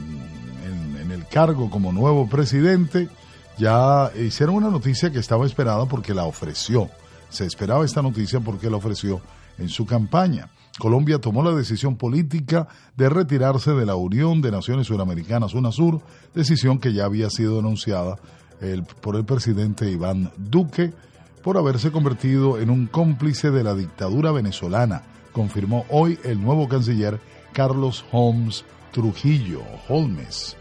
en 1.01 1.11
el 1.11 1.27
cargo 1.27 1.69
como 1.71 1.93
nuevo 1.93 2.29
presidente 2.29 3.09
ya 3.61 4.11
hicieron 4.19 4.57
una 4.57 4.71
noticia 4.71 5.13
que 5.13 5.19
estaba 5.19 5.45
esperada 5.45 5.85
porque 5.85 6.15
la 6.15 6.25
ofreció. 6.25 6.89
Se 7.29 7.45
esperaba 7.45 7.85
esta 7.85 8.01
noticia 8.01 8.41
porque 8.41 8.71
la 8.71 8.79
ofreció 8.79 9.21
en 9.59 9.69
su 9.69 9.85
campaña. 9.85 10.49
Colombia 10.79 11.21
tomó 11.21 11.43
la 11.43 11.55
decisión 11.55 11.97
política 11.97 12.69
de 12.97 13.11
retirarse 13.11 13.73
de 13.73 13.85
la 13.85 13.97
Unión 13.97 14.41
de 14.41 14.51
Naciones 14.51 14.87
Suramericanas 14.87 15.53
UNASUR, 15.53 16.01
decisión 16.35 16.79
que 16.79 16.95
ya 16.95 17.05
había 17.05 17.29
sido 17.29 17.59
anunciada 17.59 18.17
por 19.03 19.17
el 19.17 19.25
presidente 19.25 19.91
Iván 19.91 20.33
Duque 20.39 20.93
por 21.43 21.59
haberse 21.59 21.93
convertido 21.93 22.59
en 22.59 22.71
un 22.71 22.87
cómplice 22.87 23.51
de 23.51 23.65
la 23.65 23.75
dictadura 23.75 24.33
venezolana, 24.33 25.03
confirmó 25.33 25.85
hoy 25.91 26.19
el 26.25 26.43
nuevo 26.43 26.69
canciller 26.69 27.21
Carlos 27.53 28.05
Holmes 28.11 28.65
Trujillo 28.93 29.63
Holmes. 29.89 30.57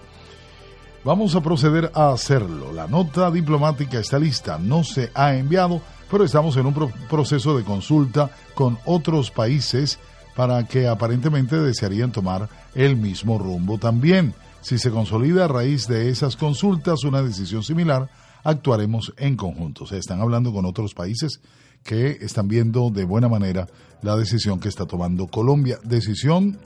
Vamos 1.06 1.34
a 1.34 1.42
proceder 1.42 1.92
a 1.96 2.12
hacerlo. 2.12 2.74
La 2.74 2.86
nota 2.86 3.32
diplomática 3.32 4.00
está 4.00 4.20
lista, 4.20 4.60
no 4.60 4.84
se 4.84 5.12
ha 5.14 5.34
enviado, 5.34 5.82
pero 6.12 6.26
estamos 6.26 6.58
en 6.58 6.66
un 6.66 6.74
proceso 7.10 7.58
de 7.58 7.64
consulta 7.64 8.30
con 8.54 8.78
otros 8.84 9.32
países 9.32 9.98
para 10.36 10.68
que 10.68 10.90
aparentemente 10.90 11.58
desearían 11.58 12.12
tomar 12.12 12.50
el 12.76 12.98
mismo 12.98 13.38
rumbo 13.40 13.78
también. 13.78 14.34
Si 14.60 14.78
se 14.78 14.92
consolida 14.92 15.46
a 15.46 15.48
raíz 15.48 15.88
de 15.88 16.10
esas 16.10 16.36
consultas 16.36 17.06
una 17.06 17.22
decisión 17.22 17.64
similar, 17.64 18.10
actuaremos 18.44 19.14
en 19.16 19.38
conjunto. 19.38 19.86
Se 19.86 19.98
están 19.98 20.20
hablando 20.20 20.52
con 20.52 20.66
otros 20.66 20.94
países 20.94 21.40
que 21.82 22.18
están 22.20 22.50
viendo 22.50 22.90
de 22.90 23.06
buena 23.06 23.30
manera 23.30 23.68
la 24.02 24.18
decisión 24.18 24.60
que 24.60 24.68
está 24.68 24.86
tomando 24.86 25.28
Colombia. 25.28 25.80
Decisión 25.82 26.60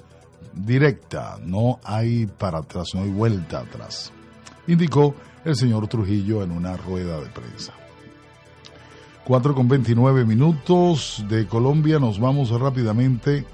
directa, 0.55 1.37
no 1.45 1.79
hay 1.83 2.25
para 2.25 2.59
atrás, 2.59 2.89
no 2.95 3.03
hay 3.03 3.11
vuelta 3.11 3.59
atrás 3.59 4.11
indicó 4.67 5.15
el 5.45 5.55
señor 5.55 5.87
Trujillo 5.87 6.43
en 6.43 6.51
una 6.51 6.77
rueda 6.77 7.19
de 7.19 7.27
prensa. 7.27 7.73
4 9.25 9.55
con 9.55 9.67
29 9.67 10.25
minutos 10.25 11.23
de 11.29 11.47
Colombia, 11.47 11.99
nos 11.99 12.19
vamos 12.19 12.49
rápidamente 12.49 13.45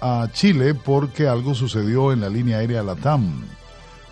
a 0.00 0.28
Chile 0.32 0.74
porque 0.74 1.28
algo 1.28 1.54
sucedió 1.54 2.12
en 2.12 2.20
la 2.20 2.28
línea 2.28 2.58
aérea 2.58 2.82
Latam. 2.82 3.44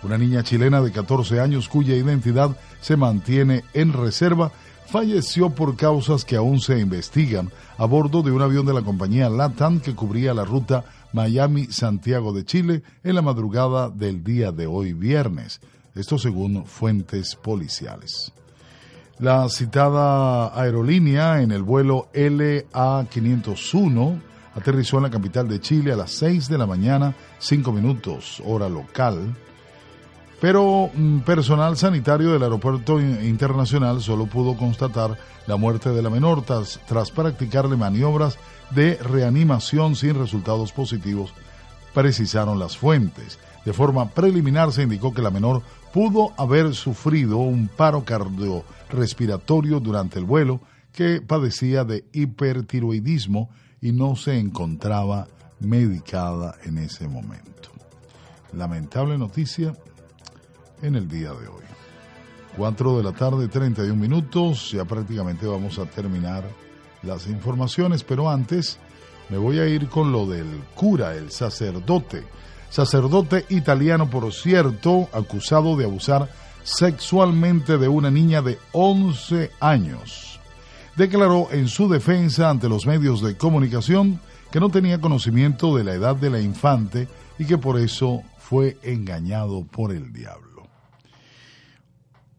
Una 0.03 0.17
niña 0.17 0.43
chilena 0.43 0.81
de 0.81 0.91
14 0.91 1.39
años 1.39 1.67
cuya 1.67 1.95
identidad 1.95 2.55
se 2.79 2.95
mantiene 2.95 3.63
en 3.73 3.91
reserva 3.91 4.51
falleció 4.85 5.49
por 5.49 5.75
causas 5.75 6.23
que 6.23 6.35
aún 6.35 6.59
se 6.59 6.79
investigan 6.79 7.51
a 7.77 7.85
bordo 7.85 8.21
de 8.21 8.31
un 8.31 8.41
avión 8.41 8.65
de 8.65 8.73
la 8.73 8.83
compañía 8.83 9.29
LATAM 9.29 9.79
que 9.79 9.95
cubría 9.95 10.33
la 10.33 10.45
ruta 10.45 10.85
Miami-Santiago 11.11 12.33
de 12.33 12.45
Chile 12.45 12.83
en 13.03 13.15
la 13.15 13.21
madrugada 13.21 13.89
del 13.89 14.23
día 14.23 14.51
de 14.51 14.67
hoy 14.67 14.93
viernes 14.93 15.59
esto 15.95 16.17
según 16.17 16.65
fuentes 16.65 17.35
policiales. 17.35 18.33
La 19.19 19.47
citada 19.47 20.59
aerolínea 20.59 21.41
en 21.41 21.51
el 21.51 21.63
vuelo 21.63 22.09
LA501 22.13 24.21
aterrizó 24.55 24.97
en 24.97 25.03
la 25.03 25.09
capital 25.09 25.47
de 25.47 25.61
Chile 25.61 25.93
a 25.93 25.95
las 25.95 26.11
6 26.11 26.49
de 26.49 26.57
la 26.57 26.65
mañana, 26.65 27.15
5 27.39 27.71
minutos, 27.71 28.43
hora 28.45 28.67
local. 28.67 29.33
pero 30.41 30.89
mm, 30.93 31.19
personal 31.19 31.77
sanitario 31.77 32.33
del 32.33 32.43
aeropuerto 32.43 32.99
internacional 32.99 34.01
solo 34.01 34.25
pudo 34.25 34.57
constatar 34.57 35.17
la 35.47 35.55
muerte 35.55 35.91
de 35.91 36.01
la 36.01 36.09
menor 36.09 36.43
tras, 36.43 36.81
tras 36.85 37.09
practicarle 37.09 37.77
maniobras 37.77 38.37
de 38.71 38.97
reanimación 38.97 39.95
sin 39.95 40.15
resultados 40.15 40.73
positivos, 40.73 41.33
precisaron 41.95 42.59
las 42.59 42.77
fuentes. 42.77 43.39
De 43.63 43.73
forma 43.73 44.09
preliminar 44.09 44.71
se 44.71 44.83
indicó 44.83 45.13
que 45.13 45.23
la 45.23 45.31
menor 45.31 45.63
pudo 45.91 46.33
haber 46.37 46.75
sufrido 46.75 47.37
un 47.37 47.69
paro 47.69 48.03
cardiorrespiratorio 48.03 49.79
durante 49.79 50.19
el 50.19 50.25
vuelo 50.25 50.59
que 50.91 51.21
padecía 51.21 51.83
de 51.83 52.05
hipertiroidismo 52.13 53.49
y 53.81 53.93
no 53.93 54.15
se 54.15 54.37
encontraba 54.37 55.27
medicada 55.59 56.55
en 56.63 56.77
ese 56.77 57.07
momento. 57.07 57.71
Lamentable 58.53 59.17
noticia 59.17 59.73
en 60.81 60.95
el 60.95 61.07
día 61.07 61.31
de 61.31 61.47
hoy. 61.47 61.63
4 62.57 62.97
de 62.97 63.03
la 63.03 63.11
tarde, 63.13 63.47
31 63.47 63.95
minutos, 63.95 64.71
ya 64.71 64.85
prácticamente 64.85 65.47
vamos 65.47 65.79
a 65.79 65.85
terminar 65.85 66.43
las 67.03 67.27
informaciones, 67.27 68.03
pero 68.03 68.29
antes 68.29 68.79
me 69.29 69.37
voy 69.37 69.59
a 69.59 69.67
ir 69.67 69.87
con 69.89 70.11
lo 70.11 70.25
del 70.25 70.61
cura, 70.75 71.15
el 71.15 71.31
sacerdote. 71.31 72.23
Sacerdote 72.69 73.45
italiano, 73.49 74.09
por 74.09 74.31
cierto, 74.33 75.09
acusado 75.13 75.75
de 75.75 75.85
abusar 75.85 76.29
sexualmente 76.63 77.77
de 77.77 77.87
una 77.87 78.11
niña 78.11 78.41
de 78.41 78.57
11 78.71 79.51
años. 79.59 80.39
Declaró 80.95 81.47
en 81.51 81.67
su 81.67 81.87
defensa 81.89 82.49
ante 82.49 82.69
los 82.69 82.85
medios 82.85 83.21
de 83.21 83.37
comunicación 83.37 84.19
que 84.51 84.59
no 84.59 84.69
tenía 84.69 85.01
conocimiento 85.01 85.75
de 85.75 85.83
la 85.83 85.93
edad 85.93 86.15
de 86.15 86.29
la 86.29 86.39
infante 86.39 87.07
y 87.37 87.45
que 87.45 87.57
por 87.57 87.79
eso 87.79 88.23
fue 88.37 88.77
engañado 88.83 89.63
por 89.63 89.91
el 89.91 90.13
diablo. 90.13 90.45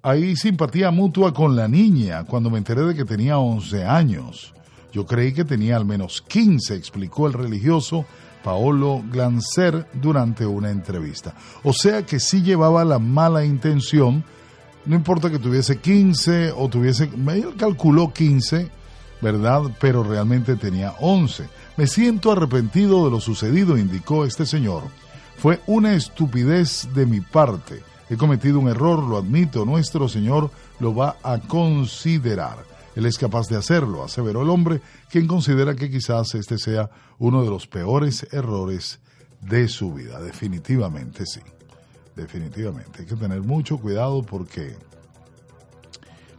Hay 0.02 0.36
simpatía 0.36 0.90
mutua 0.90 1.34
con 1.34 1.56
la 1.56 1.66
niña 1.66 2.24
cuando 2.24 2.48
me 2.48 2.58
enteré 2.58 2.82
de 2.82 2.94
que 2.94 3.04
tenía 3.04 3.38
11 3.38 3.84
años. 3.84 4.54
Yo 4.96 5.04
creí 5.04 5.34
que 5.34 5.44
tenía 5.44 5.76
al 5.76 5.84
menos 5.84 6.24
15, 6.26 6.74
explicó 6.74 7.26
el 7.26 7.34
religioso 7.34 8.06
Paolo 8.42 9.04
Glancer 9.12 9.86
durante 9.92 10.46
una 10.46 10.70
entrevista. 10.70 11.34
O 11.64 11.74
sea 11.74 12.06
que 12.06 12.18
sí 12.18 12.40
llevaba 12.40 12.82
la 12.82 12.98
mala 12.98 13.44
intención, 13.44 14.24
no 14.86 14.96
importa 14.96 15.28
que 15.28 15.38
tuviese 15.38 15.80
15 15.82 16.52
o 16.52 16.70
tuviese, 16.70 17.10
él 17.28 17.54
calculó 17.58 18.10
15, 18.10 18.70
¿verdad? 19.20 19.64
Pero 19.82 20.02
realmente 20.02 20.56
tenía 20.56 20.94
11. 20.98 21.46
Me 21.76 21.86
siento 21.86 22.32
arrepentido 22.32 23.04
de 23.04 23.10
lo 23.10 23.20
sucedido, 23.20 23.76
indicó 23.76 24.24
este 24.24 24.46
señor. 24.46 24.84
Fue 25.36 25.60
una 25.66 25.92
estupidez 25.92 26.88
de 26.94 27.04
mi 27.04 27.20
parte. 27.20 27.82
He 28.08 28.16
cometido 28.16 28.60
un 28.60 28.70
error, 28.70 29.02
lo 29.02 29.18
admito, 29.18 29.66
nuestro 29.66 30.08
Señor 30.08 30.50
lo 30.80 30.94
va 30.94 31.16
a 31.22 31.36
considerar. 31.36 32.75
Él 32.96 33.04
es 33.04 33.18
capaz 33.18 33.48
de 33.48 33.56
hacerlo, 33.56 34.02
aseveró 34.02 34.40
el 34.40 34.48
hombre, 34.48 34.80
quien 35.10 35.26
considera 35.26 35.76
que 35.76 35.90
quizás 35.90 36.34
este 36.34 36.56
sea 36.56 36.88
uno 37.18 37.44
de 37.44 37.50
los 37.50 37.66
peores 37.66 38.26
errores 38.32 39.00
de 39.42 39.68
su 39.68 39.92
vida. 39.92 40.18
Definitivamente 40.18 41.26
sí. 41.26 41.40
Definitivamente. 42.16 43.02
Hay 43.02 43.06
que 43.06 43.14
tener 43.14 43.42
mucho 43.42 43.76
cuidado 43.76 44.22
porque 44.22 44.76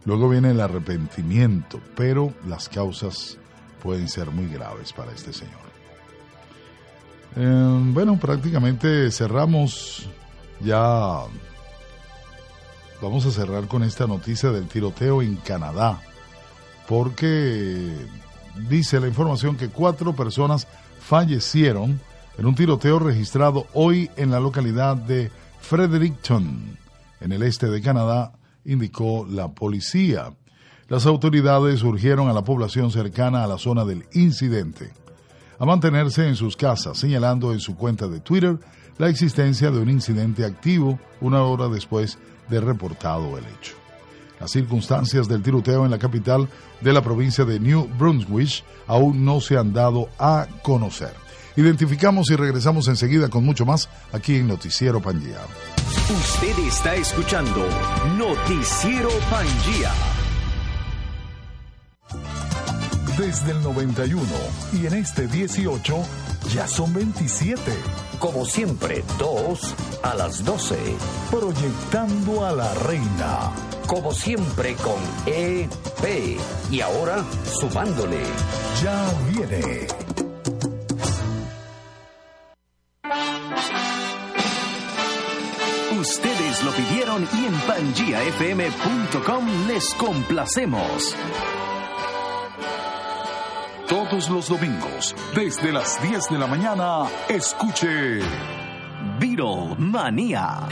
luego 0.04 0.28
viene 0.28 0.50
el 0.50 0.60
arrepentimiento, 0.60 1.80
pero 1.94 2.34
las 2.44 2.68
causas 2.68 3.38
pueden 3.80 4.08
ser 4.08 4.32
muy 4.32 4.48
graves 4.48 4.92
para 4.92 5.12
este 5.12 5.32
señor. 5.32 5.68
Eh, 7.36 7.80
bueno, 7.92 8.18
prácticamente 8.18 9.12
cerramos 9.12 10.08
ya. 10.58 11.20
Vamos 13.00 13.26
a 13.26 13.30
cerrar 13.30 13.68
con 13.68 13.84
esta 13.84 14.08
noticia 14.08 14.50
del 14.50 14.66
tiroteo 14.66 15.22
en 15.22 15.36
Canadá 15.36 16.02
porque 16.88 17.92
dice 18.68 18.98
la 18.98 19.08
información 19.08 19.56
que 19.56 19.68
cuatro 19.68 20.16
personas 20.16 20.66
fallecieron 21.00 22.00
en 22.38 22.46
un 22.46 22.54
tiroteo 22.54 22.98
registrado 22.98 23.66
hoy 23.74 24.10
en 24.16 24.30
la 24.30 24.40
localidad 24.40 24.96
de 24.96 25.30
Fredericton, 25.60 26.78
en 27.20 27.32
el 27.32 27.42
este 27.42 27.68
de 27.68 27.82
Canadá, 27.82 28.32
indicó 28.64 29.26
la 29.28 29.48
policía. 29.48 30.32
Las 30.88 31.04
autoridades 31.04 31.82
urgieron 31.82 32.30
a 32.30 32.32
la 32.32 32.42
población 32.42 32.90
cercana 32.90 33.44
a 33.44 33.46
la 33.46 33.58
zona 33.58 33.84
del 33.84 34.06
incidente 34.14 34.90
a 35.58 35.66
mantenerse 35.66 36.26
en 36.26 36.36
sus 36.36 36.56
casas, 36.56 36.96
señalando 36.96 37.52
en 37.52 37.60
su 37.60 37.76
cuenta 37.76 38.08
de 38.08 38.20
Twitter 38.20 38.58
la 38.96 39.08
existencia 39.08 39.70
de 39.70 39.78
un 39.78 39.90
incidente 39.90 40.44
activo 40.44 40.98
una 41.20 41.42
hora 41.42 41.68
después 41.68 42.18
de 42.48 42.60
reportado 42.60 43.36
el 43.36 43.44
hecho. 43.44 43.87
Las 44.40 44.50
circunstancias 44.50 45.28
del 45.28 45.42
tiroteo 45.42 45.84
en 45.84 45.90
la 45.90 45.98
capital 45.98 46.48
de 46.80 46.92
la 46.92 47.02
provincia 47.02 47.44
de 47.44 47.58
New 47.58 47.88
Brunswick 47.98 48.64
aún 48.86 49.24
no 49.24 49.40
se 49.40 49.56
han 49.56 49.72
dado 49.72 50.08
a 50.18 50.46
conocer. 50.62 51.12
Identificamos 51.56 52.30
y 52.30 52.36
regresamos 52.36 52.86
enseguida 52.86 53.28
con 53.28 53.44
mucho 53.44 53.66
más 53.66 53.88
aquí 54.12 54.36
en 54.36 54.46
Noticiero 54.46 55.02
Pangía. 55.02 55.40
Usted 56.08 56.58
está 56.66 56.94
escuchando 56.94 57.66
Noticiero 58.16 59.10
Pangía. 59.28 59.92
Desde 63.18 63.50
el 63.50 63.62
91 63.62 64.22
y 64.74 64.86
en 64.86 64.94
este 64.94 65.26
18 65.26 65.96
ya 66.54 66.68
son 66.68 66.94
27. 66.94 67.60
Como 68.20 68.44
siempre, 68.44 69.02
dos 69.18 69.74
a 70.04 70.14
las 70.14 70.44
12. 70.44 70.76
Proyectando 71.30 72.46
a 72.46 72.52
la 72.52 72.72
reina 72.74 73.50
como 73.88 74.14
siempre 74.14 74.76
con 74.76 75.00
EP. 75.26 76.38
Y 76.70 76.80
ahora 76.80 77.24
sumándole. 77.44 78.22
Ya 78.82 79.10
viene. 79.30 79.88
Ustedes 85.98 86.62
lo 86.62 86.70
pidieron 86.70 87.26
y 87.32 87.46
en 87.46 87.54
pangiafm.com 87.66 89.66
les 89.66 89.92
complacemos. 89.94 91.16
Todos 93.88 94.28
los 94.28 94.48
domingos, 94.48 95.14
desde 95.34 95.72
las 95.72 96.00
10 96.02 96.28
de 96.30 96.38
la 96.38 96.46
mañana, 96.46 97.06
escuche 97.28 98.20
Beatle 99.18 99.76
Manía. 99.78 100.68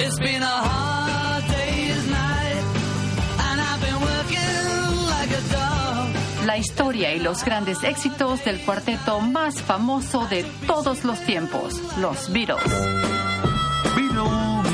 la 6.46 6.58
historia 6.58 7.12
y 7.12 7.18
los 7.18 7.44
grandes 7.44 7.82
éxitos 7.82 8.44
del 8.44 8.60
cuarteto 8.64 9.20
más 9.20 9.60
famoso 9.60 10.26
de 10.26 10.44
todos 10.66 11.04
los 11.04 11.18
tiempos, 11.20 11.82
los 11.98 12.32
Beatles. 12.32 12.62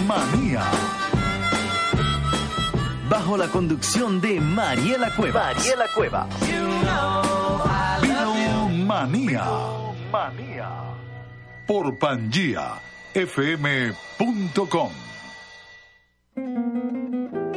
Manía. 0.07 0.62
Bajo 3.09 3.37
la 3.37 3.48
conducción 3.48 4.20
de 4.20 4.40
Mariela 4.40 5.14
Cueva. 5.14 5.55
Mariela 5.55 5.87
Cueva. 5.94 6.28
Manía. 8.92 9.44
Manía. 10.12 10.68
Por 11.66 11.96
FM.com 13.14 14.92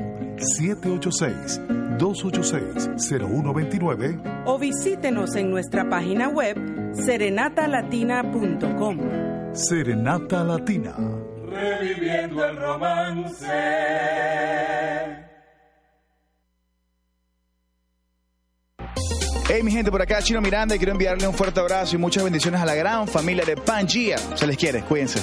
786-286-0129. 1.96 4.42
O 4.44 4.58
visítenos 4.58 5.34
en 5.36 5.50
nuestra 5.50 5.88
página 5.88 6.28
web 6.28 6.92
serenatalatina.com. 6.92 8.98
Serenata 9.54 10.44
Latina. 10.44 10.94
Reviviendo 11.58 12.44
el 12.44 12.56
romance. 12.56 13.46
Hey, 19.50 19.62
mi 19.62 19.72
gente, 19.72 19.90
por 19.90 20.00
acá 20.00 20.22
Chino 20.22 20.40
Miranda 20.40 20.76
y 20.76 20.78
quiero 20.78 20.92
enviarle 20.92 21.26
un 21.26 21.34
fuerte 21.34 21.58
abrazo 21.58 21.96
y 21.96 21.98
muchas 21.98 22.22
bendiciones 22.22 22.60
a 22.60 22.64
la 22.64 22.76
gran 22.76 23.08
familia 23.08 23.44
de 23.44 23.56
Pangea. 23.56 24.18
Se 24.36 24.46
les 24.46 24.56
quiere, 24.56 24.82
cuídense. 24.82 25.20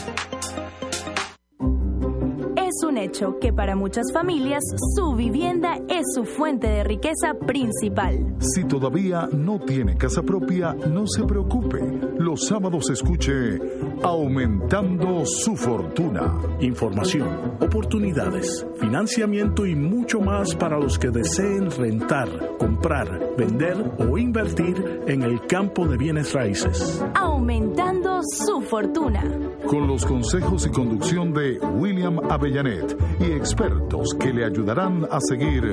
Hecho 3.06 3.40
que 3.40 3.54
para 3.54 3.76
muchas 3.76 4.12
familias 4.14 4.64
su 4.96 5.16
vivienda 5.16 5.78
es 5.88 6.06
su 6.14 6.26
fuente 6.26 6.68
de 6.68 6.84
riqueza 6.84 7.34
principal. 7.46 8.36
Si 8.40 8.66
todavía 8.66 9.30
no 9.32 9.60
tiene 9.60 9.96
casa 9.96 10.22
propia, 10.22 10.74
no 10.74 11.08
se 11.08 11.24
preocupe. 11.24 11.80
Los 12.18 12.48
sábados 12.48 12.90
escuche 12.90 13.60
Aumentando 14.04 15.26
su 15.26 15.56
fortuna. 15.56 16.36
Información, 16.60 17.58
oportunidades, 17.60 18.66
financiamiento 18.80 19.66
y 19.66 19.76
mucho 19.76 20.20
más 20.20 20.56
para 20.56 20.78
los 20.78 21.00
que 21.00 21.10
deseen 21.10 21.72
rentar, 21.72 22.58
comprar, 22.58 23.36
vender 23.38 23.78
o 23.98 24.18
invertir 24.18 25.02
en 25.08 25.24
el 25.24 25.46
campo 25.48 25.88
de 25.88 25.98
bienes 25.98 26.34
raíces. 26.34 27.04
Aumentando 27.16 27.95
su 28.32 28.62
fortuna. 28.62 29.22
Con 29.68 29.88
los 29.88 30.06
consejos 30.06 30.66
y 30.66 30.72
conducción 30.72 31.34
de 31.34 31.60
William 31.60 32.20
Avellanet 32.30 32.98
y 33.20 33.32
expertos 33.32 34.16
que 34.20 34.34
le 34.34 34.46
ayudarán 34.46 35.06
a 35.10 35.20
seguir 35.22 35.64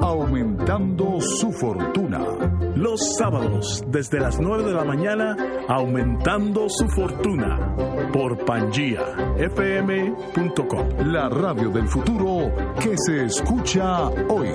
aumentando 0.00 1.20
su 1.20 1.52
fortuna. 1.52 2.24
Los 2.74 3.16
sábados, 3.16 3.84
desde 3.88 4.20
las 4.20 4.40
9 4.40 4.64
de 4.64 4.72
la 4.72 4.84
mañana, 4.84 5.36
aumentando 5.68 6.68
su 6.68 6.88
fortuna 6.88 7.76
por 8.12 8.44
pangiafm.com. 8.44 10.88
La 11.06 11.28
radio 11.28 11.70
del 11.70 11.86
futuro 11.88 12.52
que 12.80 12.96
se 12.98 13.24
escucha 13.24 14.08
hoy. 14.28 14.48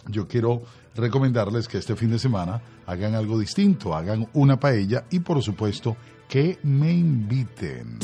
yo 0.08 0.28
quiero 0.28 0.64
recomendarles 0.96 1.68
que 1.68 1.78
este 1.78 1.96
fin 1.96 2.12
de 2.12 2.20
semana 2.20 2.62
hagan 2.86 3.16
algo 3.16 3.40
distinto, 3.40 3.96
hagan 3.96 4.28
una 4.34 4.60
paella 4.60 5.06
y 5.10 5.20
por 5.20 5.42
supuesto 5.42 5.96
que 6.28 6.60
me 6.64 6.92
inviten. 6.92 8.00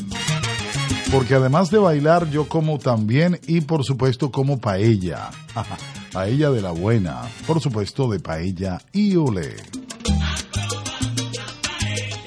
Porque 1.12 1.36
además 1.36 1.70
de 1.72 1.78
bailar 1.78 2.30
yo 2.30 2.48
como 2.48 2.80
también 2.80 3.40
y 3.48 3.62
por 3.62 3.84
supuesto 3.84 4.32
como 4.32 4.60
paella. 4.60 5.30
paella 6.14 6.52
de 6.52 6.62
la 6.62 6.72
buena, 6.72 7.22
por 7.46 7.62
supuesto 7.62 8.10
de 8.10 8.20
paella 8.20 8.80
y 8.92 9.16
ole. 9.16 9.56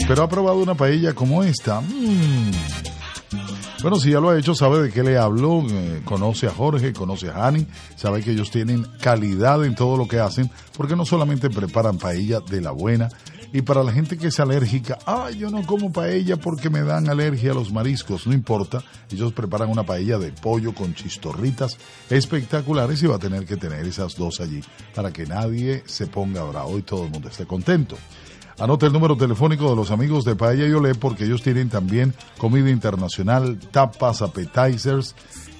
Pero 0.09 0.23
ha 0.25 0.29
probado 0.29 0.59
una 0.59 0.75
paella 0.75 1.15
como 1.15 1.45
esta. 1.45 1.81
Mmm 1.81 2.60
bueno, 3.83 3.99
si 3.99 4.11
ya 4.11 4.21
lo 4.21 4.31
ha 4.31 4.39
hecho, 4.39 4.55
sabe 4.55 4.83
de 4.83 4.91
qué 4.91 5.03
le 5.03 5.17
hablo, 5.17 5.65
eh, 5.69 6.03
conoce 6.05 6.47
a 6.47 6.51
Jorge, 6.51 6.93
conoce 6.93 7.29
a 7.31 7.47
Hani, 7.47 7.67
sabe 7.97 8.23
que 8.23 8.33
ellos 8.33 8.51
tienen 8.51 8.87
calidad 9.01 9.65
en 9.65 9.75
todo 9.75 9.97
lo 9.97 10.09
que 10.09 10.19
hacen, 10.19 10.51
porque 10.77 10.97
no 10.97 11.05
solamente 11.05 11.51
preparan 11.51 11.99
paella 11.99 12.41
de 12.41 12.61
la 12.61 12.73
buena, 12.73 13.09
y 13.53 13.63
para 13.63 13.83
la 13.83 13.93
gente 13.93 14.17
que 14.17 14.29
es 14.29 14.39
alérgica, 14.39 14.99
ah, 15.07 15.31
yo 15.31 15.51
no 15.51 15.67
como 15.67 15.93
paella 15.93 16.37
porque 16.37 16.71
me 16.71 16.83
dan 16.83 17.09
alergia 17.09 17.51
a 17.51 17.55
los 17.55 17.73
mariscos, 17.73 18.27
no 18.27 18.33
importa, 18.33 18.83
ellos 19.11 19.33
preparan 19.33 19.71
una 19.71 19.83
paella 19.83 20.19
de 20.19 20.31
pollo 20.31 20.73
con 20.73 20.95
chistorritas 20.95 21.77
espectaculares 22.09 23.03
y 23.03 23.07
va 23.07 23.17
a 23.17 23.21
tener 23.21 23.45
que 23.47 23.57
tener 23.57 23.85
esas 23.87 24.15
dos 24.17 24.41
allí 24.41 24.61
para 24.95 25.13
que 25.13 25.27
nadie 25.27 25.83
se 25.87 26.07
ponga 26.07 26.45
bravo 26.45 26.79
y 26.79 26.83
todo 26.83 27.05
el 27.05 27.11
mundo 27.11 27.29
esté 27.29 27.45
contento. 27.45 27.97
Anote 28.61 28.87
el 28.87 28.93
número 28.93 29.17
telefónico 29.17 29.71
de 29.71 29.77
los 29.77 29.91
amigos 29.91 30.25
de 30.27 30.37
Paella 30.37 30.69
y 30.69 30.73
Olé 30.73 30.95
porque 30.95 31.25
ellos 31.25 31.43
tienen 31.43 31.71
también 31.71 32.13
comida 32.37 32.69
internacional, 32.69 33.59
tapas, 33.59 34.21
appetizers 34.21 35.15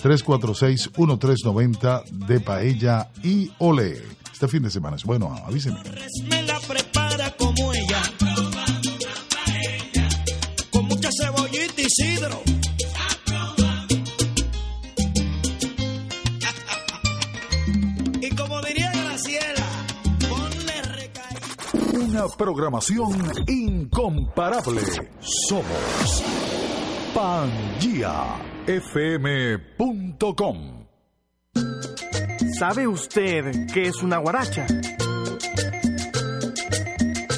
786-346-1390 0.03 2.05
de 2.27 2.40
Paella 2.40 3.11
y 3.23 3.53
Olé. 3.59 4.03
Este 4.33 4.49
fin 4.49 4.62
de 4.62 4.70
semana 4.70 4.97
es 4.97 5.05
bueno, 5.05 5.31
avísenme. 5.47 5.81
y 18.20 18.31
como 18.35 18.61
diría 18.62 18.90
Graciela, 18.92 19.66
ponle 20.29 20.83
Una 22.05 22.27
programación 22.29 23.12
incomparable. 23.47 24.83
Somos 25.20 26.25
PangiaFM.com. 28.66 30.57
¿Sabe 32.59 32.87
usted 32.87 33.66
qué 33.72 33.88
es 33.88 34.03
una 34.03 34.18
guaracha? 34.18 34.66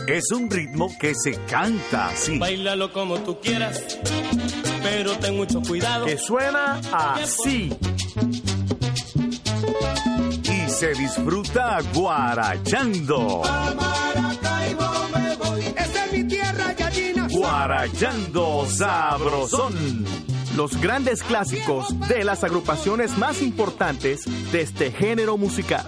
Es 0.06 0.30
un 0.30 0.48
ritmo 0.50 0.88
que 1.00 1.14
se 1.14 1.32
canta 1.46 2.08
así. 2.08 2.38
Bailalo 2.38 2.92
como 2.92 3.18
tú 3.18 3.40
quieras, 3.40 3.98
pero 4.82 5.18
ten 5.18 5.36
mucho 5.36 5.60
cuidado. 5.62 6.06
Que 6.06 6.16
suena 6.16 6.80
así. 6.92 7.76
Y 10.44 10.70
se 10.70 10.92
disfruta 10.94 11.78
guarachando. 11.92 13.42
es 15.76 16.12
mi 16.12 16.24
tierra, 16.24 16.72
gallina. 16.74 17.26
Guarachando 17.28 18.66
sabrosón. 18.70 20.06
Los 20.56 20.80
grandes 20.80 21.22
clásicos 21.22 21.94
de 22.08 22.24
las 22.24 22.42
agrupaciones 22.42 23.18
más 23.18 23.42
importantes 23.42 24.24
de 24.50 24.62
este 24.62 24.90
género 24.90 25.36
musical. 25.36 25.86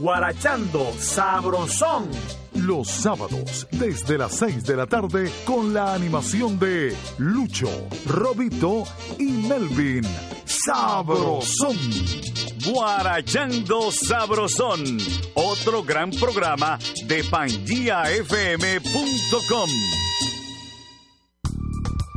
Guarachando 0.00 0.90
sabrosón 0.98 2.08
los 2.54 2.88
sábados 2.88 3.68
desde 3.72 4.16
las 4.16 4.36
6 4.36 4.64
de 4.64 4.76
la 4.76 4.86
tarde 4.86 5.30
con 5.44 5.74
la 5.74 5.92
animación 5.94 6.58
de 6.58 6.96
Lucho, 7.18 7.68
Robito 8.06 8.84
y 9.18 9.24
Melvin. 9.24 10.04
Sabrosón. 10.46 11.76
Guarachando 12.64 13.92
Sabrosón, 13.92 14.98
otro 15.34 15.84
gran 15.84 16.10
programa 16.10 16.78
de 17.06 17.24
pangiafm.com. 17.24 18.08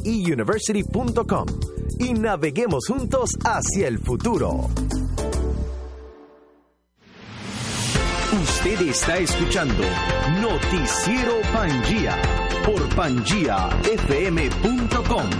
hiuniversity.com 0.04 1.46
y 2.00 2.12
naveguemos 2.12 2.86
juntos 2.86 3.30
hacia 3.42 3.88
el 3.88 3.98
futuro. 3.98 4.68
Usted 8.42 8.82
está 8.82 9.16
escuchando 9.16 9.82
Noticiero 10.42 11.40
Pangía 11.54 12.20
por 12.66 12.86
pangiafm.com. 12.94 15.30